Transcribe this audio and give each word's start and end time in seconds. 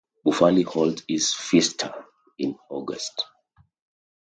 Bufali 0.25 0.63
holds 0.65 1.03
its 1.07 1.31
Fiesta 1.31 1.93
in 2.39 2.55
August. 2.71 3.23